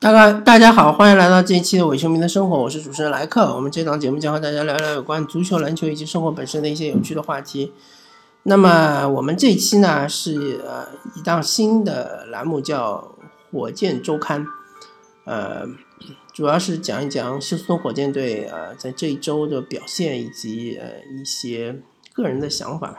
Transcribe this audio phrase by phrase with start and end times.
[0.00, 3.52] 大概大家好，欢迎来到这一期的伪球迷的生活，我是主持人莱克。
[3.56, 7.72] 我们这档节目将和大家聊聊有关足球、篮球以及生活本身的一些有趣的话题。
[8.44, 10.86] 那么我们这一期呢是呃
[11.16, 13.12] 一档新的栏目，叫
[13.50, 14.46] 火箭周刊，
[15.24, 15.66] 呃，
[16.32, 20.90] 主要是讲一讲休斯顿火箭队呃在这一周的表现以及呃
[21.20, 22.96] 一些个人的想法。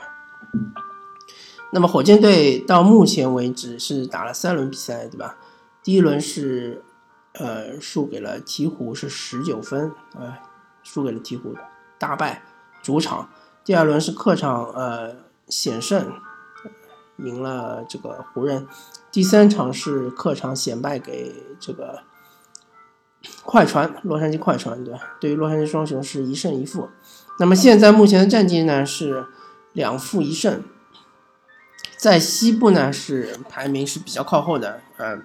[1.72, 5.38] 那么火箭队到目前为止是打了三轮比赛，对吧？
[5.82, 6.84] 第一轮是。
[7.34, 10.36] 呃，输给了鹈鹕是十九分，呃，
[10.84, 11.56] 输给了鹈鹕，
[12.00, 12.42] 大败
[12.82, 13.30] 主场。
[13.64, 15.16] 第二轮是客场，呃，
[15.48, 16.12] 险胜，
[17.18, 18.68] 赢了这个湖人。
[19.12, 22.02] 第三场是客场险败给这个
[23.44, 24.96] 快船，洛杉矶快船，对？
[25.22, 26.90] 对于洛杉矶双雄是一胜一负。
[27.38, 29.28] 那么现在目前的战绩呢是
[29.74, 30.64] 两负一胜，
[31.96, 35.24] 在西部呢是排名是比较靠后的，嗯。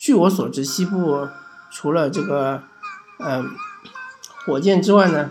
[0.00, 1.28] 据我所知，西部
[1.70, 2.62] 除了这个，
[3.18, 3.50] 嗯，
[4.46, 5.30] 火箭之外呢，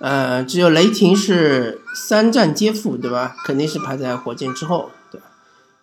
[0.00, 3.36] 呃，只有雷霆是三战皆负，对吧？
[3.44, 5.28] 肯定是排在火箭之后，对吧？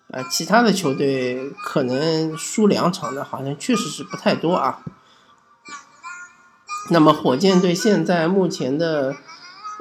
[0.10, 4.82] 呃，其他的球队可能输两场的，好像确实是不太多啊。
[6.90, 9.16] 那么火箭队现在目前的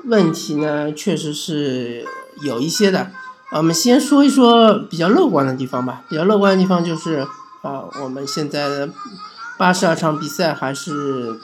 [0.04, 2.06] 问题呢，确实是
[2.42, 3.10] 有一些的。
[3.52, 6.04] 我们先说一说比较乐观的地方吧。
[6.08, 7.26] 比较乐观的地方就是，
[7.62, 8.90] 啊，我们现在的
[9.56, 11.40] 八十二场比赛还是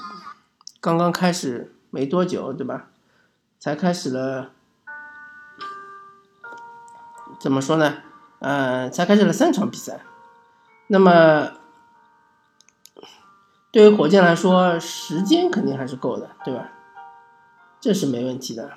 [0.81, 2.87] 刚刚开始没多久，对吧？
[3.59, 4.51] 才开始了，
[7.41, 7.99] 怎么说呢？
[8.41, 10.01] 呃，才开始了三场比赛。
[10.89, 11.53] 那么，
[13.71, 16.69] 对于火箭来说，时间肯定还是够的，对吧？
[17.81, 18.73] 这是没问题的。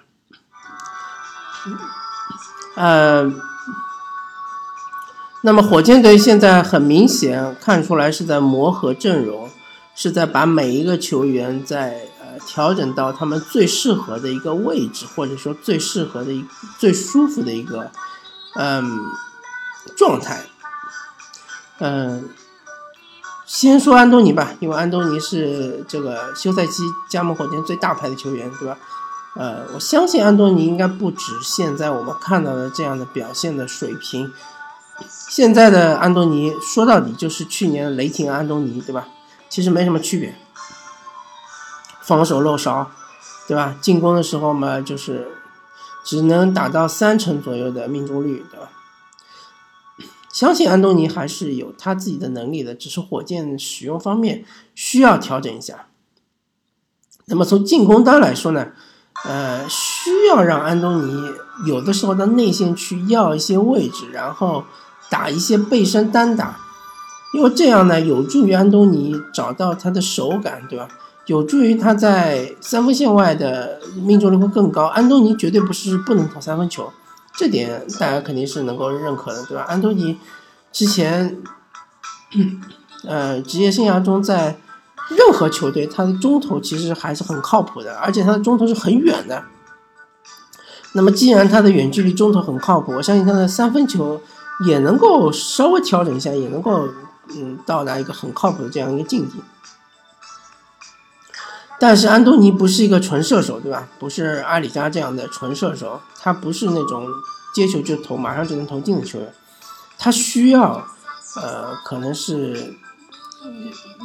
[2.75, 3.31] 呃，
[5.41, 9.49] 那么火箭队现在很明显看出来是在磨合阵容，
[9.95, 16.45] 是在把每一个球员在呃调整到他们最适合的一个位置，或者说最适合的一
[16.77, 17.91] 最舒服的一个
[18.55, 18.99] 嗯
[19.95, 20.43] 状态。
[21.79, 22.29] 嗯，
[23.45, 28.77] 先说安东尼吧，因为安东尼是这个休赛期加盟火箭最大牌的球员，对吧？
[29.35, 34.31] 呃，我相信安东尼应该不止现在我们看到的这样的表现的水平。
[35.09, 39.09] 现在的安东尼说到底就是去年雷霆安东尼，对吧？
[39.49, 40.35] 其实没什么区别，
[42.01, 42.89] 防守漏勺，
[43.45, 43.75] 对吧？
[43.81, 45.27] 进攻的时候嘛，就是
[46.05, 48.69] 只能打到三成左右的命中率，对吧？
[50.31, 55.87] 相信安东尼还是有他自己的能力的，只是火箭使用方面需要调整一下。
[57.25, 58.71] 那么从进攻端来说呢？
[59.27, 61.31] 呃，需要让安东尼
[61.65, 64.63] 有的时候到内线去要一些位置，然后
[65.09, 66.59] 打一些背身单打，
[67.33, 70.87] 因为这样呢，有助于安东尼找到他的手感，对吧？
[71.25, 74.85] 有助于他在三分线外的命中率会更高。
[74.85, 76.93] 安东尼绝对不是不能投三分球，
[77.35, 79.65] 这点大家肯定是能够认可的，对吧？
[79.67, 80.19] 安东尼
[80.71, 81.37] 之前，
[83.07, 84.57] 呃，职业生涯中在。
[85.09, 89.43] 任何球队，他的中投其实还是很靠谱的，而且他的中投是很远的。
[90.93, 94.21] 那么，既然他的远距离中投很靠谱，我相信他的三分球
[94.65, 96.87] 也能够稍微调整一下，也能够
[97.29, 99.35] 嗯到达一个很靠谱的这样一个境地。
[101.77, 103.87] 但是安东尼不是一个纯射手，对吧？
[103.99, 107.07] 不是阿里扎这样的纯射手，他不是那种
[107.53, 109.33] 接球就投，马上就能投进的球员。
[109.99, 110.83] 他需要
[111.35, 112.73] 呃，可能是。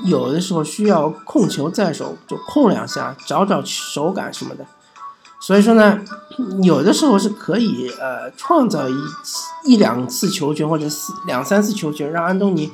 [0.07, 4.65] 有的时候需要控球在手，就控两下，找找手感什么的。
[5.43, 5.99] 所以说呢，
[6.63, 8.95] 有的时候是可以呃创造一
[9.65, 12.71] 一两次球权或者四两三次球权，让安东尼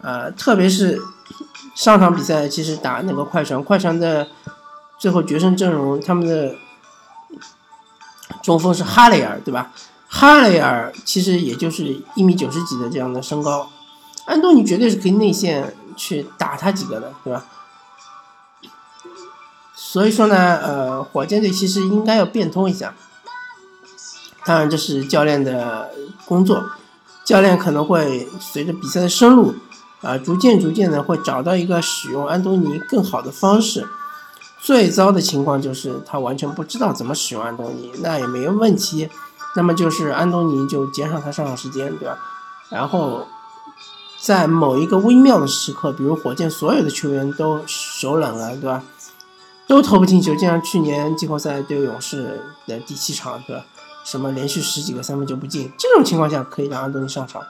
[0.00, 1.00] 呃，特别是
[1.74, 4.26] 上场比赛其实打那个快船，快船的
[4.98, 6.54] 最后决胜阵容，他们的
[8.42, 9.72] 中锋是哈雷尔，对吧？
[10.08, 13.70] 哈雷尔其实也就是一米九十几的这样的身高，
[14.26, 15.74] 安东尼绝对是可以内线。
[15.96, 17.44] 去打他几个的，对吧？
[19.74, 22.94] 所以说呢，呃，火箭队其实应该要变通一下。
[24.44, 25.90] 当然，这是教练的
[26.24, 26.64] 工作，
[27.24, 29.54] 教练可能会随着比赛的深入，
[30.00, 33.86] 啊，逐渐逐渐的会找到一个使用安东尼更好的方式。
[34.60, 39.10] 最糟的情况就是他完全不知道怎么使用安东尼，那也没有问题。
[39.56, 42.18] 那么就是安东尼就减少他上场时间，对吧？
[42.70, 43.26] 然后。
[44.22, 48.84] 在某一个微妙的时刻，比如火箭所有的球员都手冷了，对吧？
[49.66, 53.64] 都投不进球，就像去年季后赛对勇士的第七场，对吧？
[54.04, 57.42] 什么连续十几个三分球不进，这种情况下可以让安东尼上场。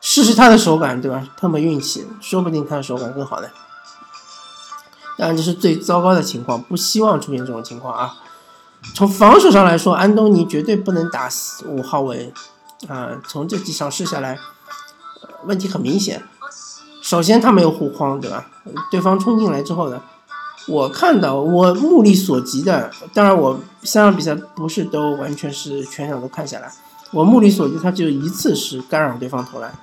[0.00, 1.24] 试试他的手感，对吧？
[1.36, 3.46] 碰碰运气，说不定他的手感更好呢。
[5.16, 8.14] 当然这是最糟糕的情况，不希望出现这种情况啊。
[8.96, 11.28] 从防守上来说，安东尼绝对不能打
[11.66, 12.32] 五号位
[12.88, 13.10] 啊。
[13.28, 14.38] 从这几场试下来，
[15.48, 16.22] 问题很明显。
[17.02, 18.46] 首先他没有护框，对吧？
[18.90, 20.00] 对方冲进来之后呢，
[20.66, 26.70] 我看到我目力所及的，当然我三场比赛不是都完全是全场都看下来，
[27.12, 29.74] 我目力所及他只有一次是干扰对方投篮。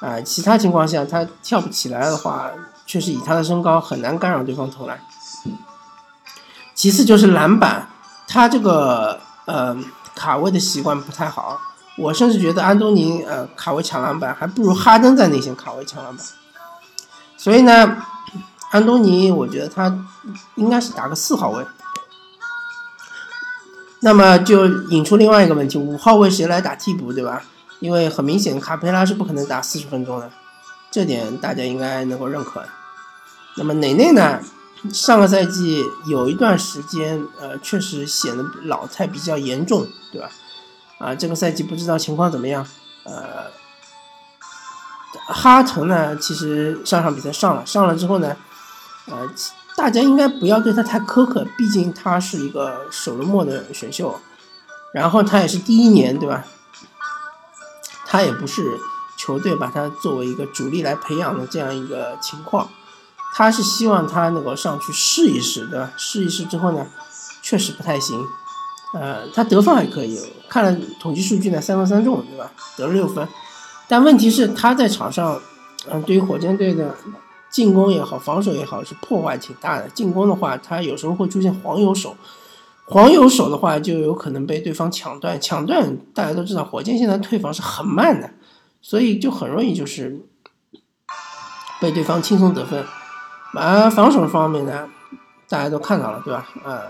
[0.00, 2.50] 啊，其他情况下他跳不起来的话，
[2.84, 5.00] 确实以他的身高很难干扰对方投篮。
[6.74, 7.88] 其次就是篮板，
[8.26, 9.76] 他这个呃
[10.16, 11.60] 卡位的习惯不太好。
[11.96, 16.26] 我甚至觉得安东尼呃卡位抢篮板还不如哈登在内线卡位抢篮板。
[17.36, 17.96] 所以呢，
[18.70, 19.96] 安东尼我觉得他
[20.56, 21.64] 应该是打个四号位。
[24.00, 27.42] 那么就引出另外一个问题：五号位谁来打替补，对吧？
[27.80, 30.30] 因为很明显，卡佩拉是不可能打四十分钟的，
[30.90, 32.62] 这点大家应该能够认可。
[33.56, 34.40] 那么内内呢？
[34.92, 40.28] 上个赛季有一段时间，呃，确实显得老态比较严重，对吧？
[40.98, 42.66] 啊，这个赛季不知道情况怎么样。
[43.04, 43.50] 呃，
[45.26, 48.36] 哈腾呢，其实上场比赛上了，上了之后呢，
[49.06, 49.28] 呃，
[49.76, 54.18] 大家应该不要对他太苛刻，毕竟他是一个首轮末的选秀，
[54.92, 56.44] 然后他也是第一年，对吧？
[58.06, 58.78] 他也不是
[59.18, 62.68] 球队把他作为一个主力来培养的这样一个情况，
[63.34, 65.92] 他是希望他能够上去试一试，对吧？
[65.96, 66.86] 试一试之后呢，
[67.42, 68.24] 确实不太行，
[68.94, 70.18] 呃，他得分还可以，
[70.48, 72.50] 看了统计数据呢，三分三中，对吧？
[72.76, 73.28] 得了六分，
[73.88, 75.40] 但问题是他在场上，
[75.90, 76.94] 嗯，对于火箭队的
[77.50, 79.88] 进攻也好，防守也好，是破坏挺大的。
[79.88, 82.16] 进攻的话，他有时候会出现黄油手。
[82.86, 85.40] 黄油手的话，就有可能被对方抢断。
[85.40, 88.30] 抢断，大家都知道，火箭现在退防是很慢的，
[88.82, 90.20] 所以就很容易就是
[91.80, 92.84] 被对方轻松得分。
[93.54, 94.88] 而防守方面呢，
[95.48, 96.46] 大家都看到了，对吧？
[96.64, 96.82] 呃，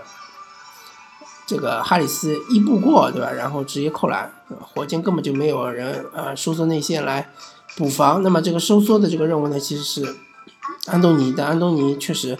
[1.45, 3.31] 这个哈里斯一步过，对吧？
[3.31, 7.29] 然后直接扣篮，火箭根本就没有人呃收缩内线来
[7.77, 8.23] 补防。
[8.23, 10.15] 那么这个收缩的这个任务呢，其实是
[10.87, 12.37] 安东尼但安东尼确实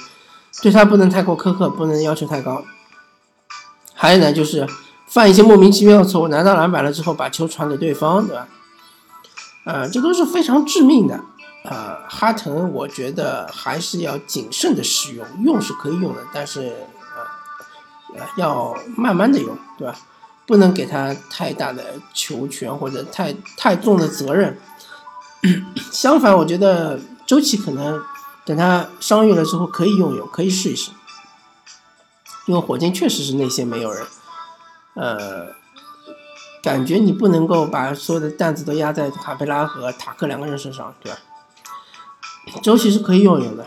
[0.62, 2.64] 对他不能太过苛刻，不能要求太高。
[3.94, 4.68] 还有呢，就是
[5.08, 8.48] 犯一些莫名其妙的错误，拿到篮板了之后把球传给对方，对吧？
[9.66, 11.20] 呃，这都是非常致命的。
[11.64, 16.72] 呃，哈腾，我觉得还是要谨慎的使用，用是可以用的，但是，
[18.38, 19.96] 要慢慢的用，对吧？
[20.46, 21.84] 不能给他太大的
[22.14, 24.60] 球权或者太太重的责任。
[25.92, 28.02] 相反，我觉得周琦可能
[28.46, 30.92] 等他伤愈了之后可以用用，可以试一试。
[32.46, 34.06] 因为火箭确实是内线没有人，
[34.94, 35.48] 呃，
[36.62, 41.18] 感觉你不能够把所有的担子都压在卡佩拉和塔克两个人身上，对吧？
[42.62, 43.66] 周琦是可以用用的，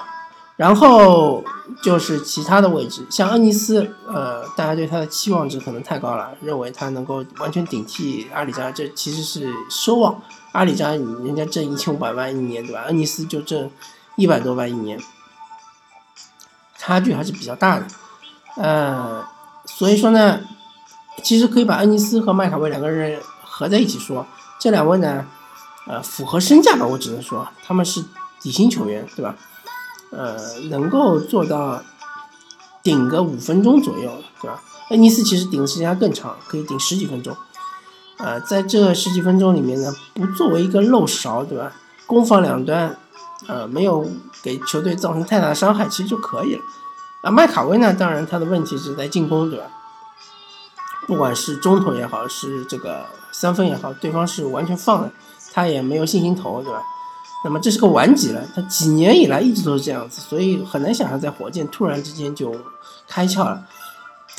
[0.58, 1.44] 然后
[1.84, 10.20] 就是其他的位置，像恩尼斯，呃，大家对他的期望值可能太高了，认为他能够完全顶替阿里扎，这其实是奢望。
[10.50, 12.82] 阿里扎人家挣一千五百万一年，对吧？
[12.88, 13.70] 恩尼斯就挣
[14.16, 14.98] 一百多万一年，
[16.76, 17.86] 差距还是比较大的。
[18.56, 19.24] 呃，
[19.64, 20.40] 所以说呢，
[21.22, 24.26] 其实可以把恩尼斯和麦卡威两个人合在一起说，
[24.58, 25.24] 这两位呢，
[25.86, 28.04] 呃，符合身价吧，我只能说他们是
[28.40, 29.36] 底薪球员，对吧？
[30.10, 30.36] 呃，
[30.70, 31.82] 能够做到
[32.82, 34.10] 顶个五分钟左右，
[34.40, 34.62] 对吧？
[34.90, 37.36] 恩尼斯其实顶的时间更长，可以顶十几分钟。
[38.16, 41.72] 呃，在这十几分钟里面呢，不作为一个漏勺，对吧？
[42.06, 42.98] 攻防两端，
[43.46, 44.10] 呃，没有
[44.42, 46.62] 给球队造成太大伤害，其实就可以了。
[47.22, 47.92] 啊，麦卡威呢？
[47.92, 49.66] 当然，他的问题是在进攻，对吧？
[51.06, 55.12] 不管是中投也好，是这个三分也好，对方是完全放的，
[55.52, 56.82] 他也没有信心投，对吧？
[57.44, 62.54] 那么这是个顽疾了，他几年以来一直都是这样子，所以很难想象在火箭突然之间就
[63.06, 63.64] 开窍了。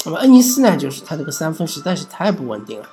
[0.05, 0.77] 那么恩尼斯呢？
[0.77, 2.89] 就是他这个三分实在是太不稳定了，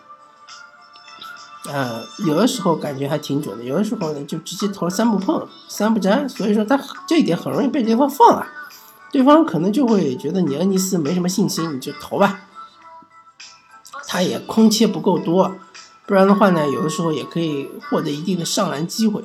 [1.69, 8.47] 呃，有的时候感觉还挺准的，有的时候呢就直接投三不碰、三不沾，所以说他这一点很容易被对方放了。
[9.13, 12.41] 对方可能就会觉得你恩尼斯没什么信心，你就投吧。
[14.07, 15.57] 他也空切不够多，
[16.07, 19.25] 不然的话呢，有的时候也可以获得一定的上篮机会。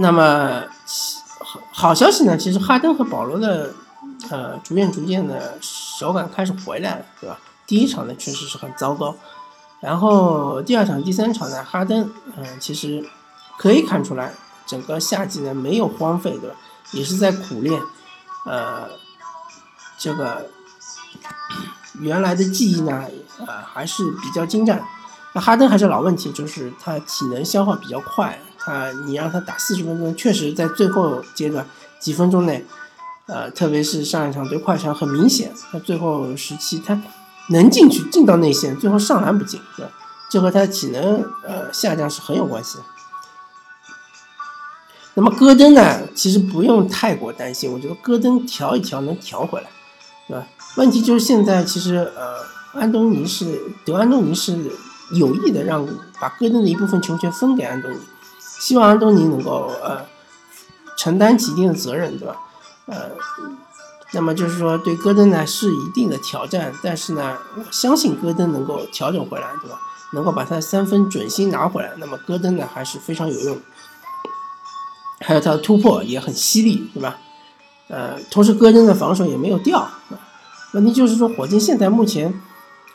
[0.00, 0.62] 那么
[1.40, 3.74] 好好消息呢，其实哈登和保罗的
[4.30, 7.38] 呃逐渐逐渐的手感开始回来了，对吧？
[7.66, 9.14] 第一场呢确实是很糟糕，
[9.80, 13.04] 然后第二场、第三场呢，哈登嗯其实
[13.58, 14.32] 可以看出来，
[14.66, 16.56] 整个夏季呢没有荒废，对吧？
[16.92, 17.82] 也是在苦练，
[18.46, 18.88] 呃，
[19.98, 20.48] 这个
[21.94, 23.04] 原来的记忆呢，
[23.46, 24.82] 呃，还是比较精湛。
[25.34, 31.66] 那哈登还是老问题，就是他体能消耗比较快，他你让他打四十分钟，确实在最后阶段
[31.98, 32.62] 几分钟内，
[33.26, 37.00] 呃，特别是上一场对快船，很明显，他最后时期他
[37.48, 39.92] 能进去进到内线，最后上篮不进，对吧？
[40.30, 42.84] 这和他体能呃下降是很有关系的。
[45.14, 49.70] 那么戈登呢，其实不用太过担心，我觉得戈登调一调能调回来，
[50.28, 50.46] 对吧？
[50.76, 52.44] 问题就是现在其实呃，
[52.78, 54.70] 安东尼是德安东尼是。
[55.12, 55.88] 有意的让
[56.20, 57.96] 把戈登的一部分球权分给安东尼，
[58.60, 60.04] 希望安东尼能够呃
[60.96, 62.36] 承担起一定的责任，对吧？
[62.86, 63.10] 呃，
[64.12, 69.78] 那么就是说对戈登呢是一定的挑战，但是呢，我相信戈登能够调整回来，对吧？
[70.12, 73.58] 能够把他的三分准心拿回来，那么戈登呢还是非常有用，
[75.20, 77.18] 还有他的突破也很犀利，对吧？
[77.88, 79.88] 呃，同时戈登的防守也没有掉，
[80.72, 82.40] 问题就是说火箭现在目前。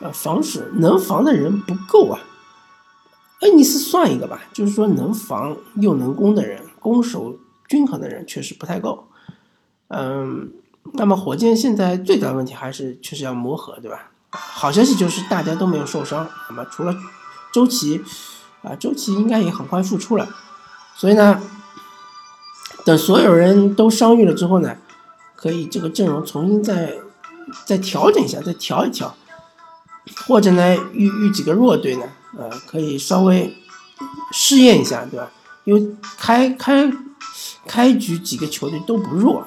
[0.00, 2.18] 呃，防守能防的人不够啊。
[3.40, 7.36] 恩尼斯算一个吧，就是说能防又能攻的人，攻守
[7.68, 9.08] 均衡的人确实不太够。
[9.88, 10.50] 嗯，
[10.94, 14.10] 那么火箭现在最大的问题还是确实要磨合，对吧？
[14.30, 16.94] 好消息就是大家都没有受伤，那么除了
[17.52, 18.02] 周琦
[18.62, 20.28] 啊，周琦应该也很快复出了。
[20.96, 21.40] 所以呢，
[22.84, 24.76] 等所有人都伤愈了之后呢，
[25.36, 26.94] 可以这个阵容重新再
[27.66, 29.14] 再调整一下，再调一调。
[30.26, 33.56] 或者呢，遇遇几个弱队呢，呃，可以稍微
[34.32, 35.30] 试验一下，对吧？
[35.64, 36.92] 因为开开
[37.66, 39.46] 开局几个球队都不弱，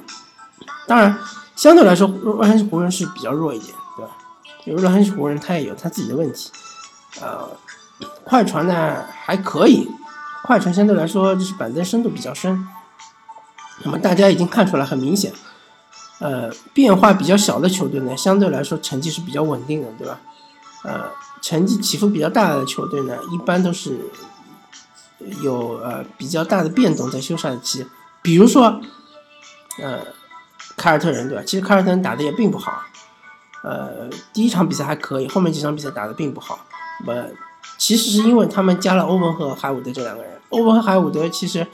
[0.87, 1.17] 当然
[1.55, 4.11] 相对来说，洛杉矶湖人是比较弱一点，对吧？
[4.65, 6.49] 因为洛杉矶湖人他也有他自己的问题，
[7.21, 7.49] 呃，
[8.23, 9.87] 快船呢还可以，
[10.43, 12.67] 快船相对来说就是板凳深度比较深，
[13.83, 15.31] 那么大家已经看出来很明显，
[16.19, 20.19] 呃，变化比较小的球队呢，相对来说成绩是比较稳定的，对吧？
[20.83, 21.03] 呃，
[21.47, 23.97] 成绩起伏比较大的球队呢，一般都是
[25.41, 27.87] 有呃比较大的变动在休赛期，
[28.21, 28.81] 比如说
[29.81, 30.01] 呃
[30.75, 31.43] 凯尔特人对吧？
[31.47, 32.81] 其实凯尔特人打的也并不好，
[33.63, 36.59] 呃第一场比赛还可以，后面几场比赛打的并不好。
[37.05, 37.29] 呃，
[37.77, 41.65] 其实是因为他们加了欧文和海伍德这两个人，欧文和海伍德其实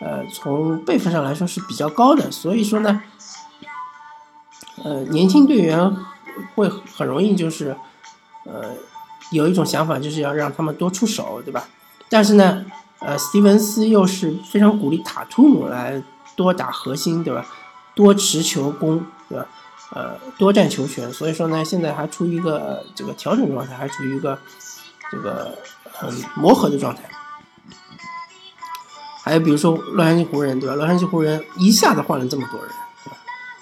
[0.00, 3.02] 呃从辈分上来说是比较高的，所以说呢，
[4.82, 5.94] 呃年轻队员
[6.54, 7.76] 会很容易就是。
[8.46, 8.74] 呃，
[9.32, 11.68] 有一种想法就是要让他们多出手，对吧？
[12.08, 12.64] 但是呢，
[13.00, 16.00] 呃，斯蒂文斯又是非常鼓励塔图姆来
[16.36, 17.44] 多打核心，对吧？
[17.94, 19.46] 多持球攻，对吧？
[19.90, 21.12] 呃，多占球权。
[21.12, 24.38] 所以说呢，现在还处于一个这个调整状态，还处于一个
[25.10, 25.58] 这个
[25.90, 27.02] 很磨合的状态。
[29.22, 30.76] 还有比如说洛杉矶湖人，对吧？
[30.76, 32.70] 洛杉矶湖人一下子换了这么多人，
[33.04, 33.16] 对吧？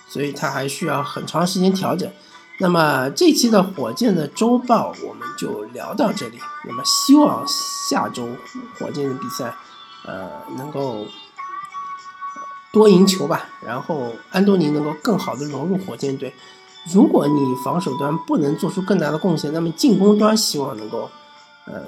[0.06, 2.10] 所以他还需要很长时间调整。
[2.58, 6.38] 那么这期的火箭的周报我们就聊到这里。
[6.66, 8.28] 那么希望下周
[8.78, 9.54] 火箭的比赛，
[10.06, 11.06] 呃，能够
[12.72, 13.48] 多赢球吧。
[13.60, 16.32] 然后安东尼能够更好的融入火箭队。
[16.92, 21.10] 如果你防守端不能做出更大的贡献，那么进攻端希望能够，
[21.64, 21.82] 呃，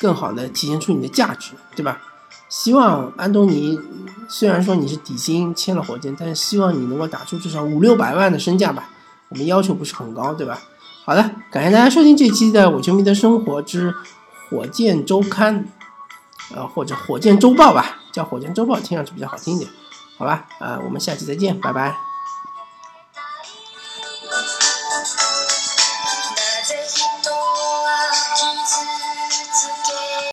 [0.00, 2.00] 更好的体现出你的价值，对吧？
[2.48, 3.80] 希望安东尼
[4.28, 8.90] 虽然说你是底薪签了火箭，但是希望你能够打出至少五六百万的身价吧。
[9.28, 10.60] 我们要求不是很高，对吧？
[11.04, 13.94] 好的，感谢大家收听这期的《我球迷的生活之
[14.48, 15.64] 火箭周刊》，
[16.54, 19.70] 呃，或者《火箭周报》吧，叫《火箭周报》听上去比较好听一点，
[20.18, 20.46] 好吧？
[20.60, 22.05] 呃，我们下期再见，拜拜。